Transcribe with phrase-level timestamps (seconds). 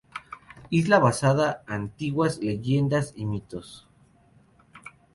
[0.77, 3.87] Isla basada antiguas leyendas y mitos.